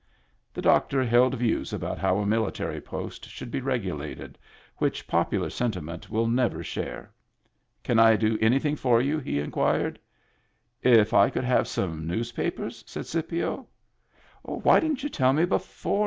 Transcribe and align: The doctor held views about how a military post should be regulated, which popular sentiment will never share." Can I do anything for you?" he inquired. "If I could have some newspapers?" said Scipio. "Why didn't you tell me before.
The 0.51 0.63
doctor 0.63 1.03
held 1.03 1.35
views 1.35 1.71
about 1.73 1.99
how 1.99 2.17
a 2.17 2.25
military 2.25 2.81
post 2.81 3.29
should 3.29 3.51
be 3.51 3.61
regulated, 3.61 4.39
which 4.77 5.05
popular 5.05 5.51
sentiment 5.51 6.09
will 6.09 6.25
never 6.25 6.63
share." 6.63 7.13
Can 7.83 7.99
I 7.99 8.15
do 8.15 8.35
anything 8.41 8.75
for 8.75 8.99
you?" 8.99 9.19
he 9.19 9.39
inquired. 9.39 9.99
"If 10.81 11.13
I 11.13 11.29
could 11.29 11.43
have 11.45 11.67
some 11.67 12.07
newspapers?" 12.07 12.83
said 12.87 13.05
Scipio. 13.05 13.67
"Why 14.41 14.79
didn't 14.79 15.03
you 15.03 15.09
tell 15.09 15.33
me 15.33 15.45
before. 15.45 15.99